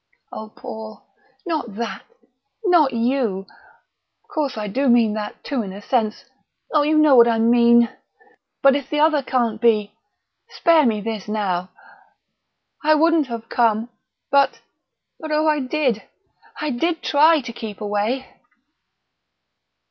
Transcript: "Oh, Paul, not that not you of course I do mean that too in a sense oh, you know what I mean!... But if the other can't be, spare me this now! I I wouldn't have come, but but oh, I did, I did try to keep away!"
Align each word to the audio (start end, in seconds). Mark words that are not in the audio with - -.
"Oh, 0.31 0.49
Paul, 0.49 1.05
not 1.45 1.75
that 1.75 2.01
not 2.65 2.91
you 2.91 3.45
of 4.23 4.29
course 4.29 4.57
I 4.57 4.67
do 4.67 4.89
mean 4.89 5.13
that 5.13 5.43
too 5.43 5.61
in 5.61 5.71
a 5.71 5.79
sense 5.79 6.25
oh, 6.73 6.81
you 6.81 6.97
know 6.97 7.15
what 7.15 7.27
I 7.27 7.37
mean!... 7.37 7.87
But 8.63 8.75
if 8.75 8.89
the 8.89 8.99
other 8.99 9.21
can't 9.21 9.61
be, 9.61 9.93
spare 10.49 10.87
me 10.87 11.01
this 11.01 11.27
now! 11.27 11.69
I 12.83 12.93
I 12.93 12.95
wouldn't 12.95 13.27
have 13.27 13.47
come, 13.47 13.89
but 14.31 14.61
but 15.19 15.31
oh, 15.31 15.45
I 15.47 15.59
did, 15.59 16.01
I 16.59 16.71
did 16.71 17.03
try 17.03 17.41
to 17.41 17.53
keep 17.53 17.79
away!" 17.79 18.25